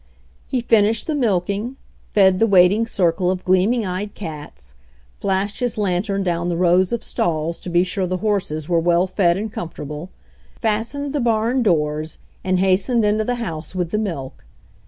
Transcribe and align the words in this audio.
He 0.47 0.61
finished 0.61 1.05
the 1.05 1.13
milking, 1.13 1.75
fed 2.09 2.39
the 2.39 2.47
waiting 2.47 2.87
circle 2.87 3.29
of 3.29 3.45
gleaming 3.45 3.85
eyed 3.85 4.15
cats, 4.15 4.73
flashed 5.19 5.59
his 5.59 5.77
lantern 5.77 6.23
down 6.23 6.49
the 6.49 6.57
rows 6.57 6.91
of 6.91 7.03
stalls 7.03 7.59
to 7.59 7.69
be 7.69 7.83
sure 7.83 8.07
the 8.07 8.17
horses 8.17 8.67
were 8.67 8.79
well 8.79 9.05
fed 9.05 9.37
and 9.37 9.53
comfortable, 9.53 10.09
fastened 10.59 11.13
the 11.13 11.19
barn 11.21 11.61
doors 11.61 12.17
and 12.43 12.57
hastened 12.57 13.05
into 13.05 13.23
the 13.23 13.35
house 13.35 13.75
with 13.75 13.91
the 13.91 13.99
milk. 13.99 14.43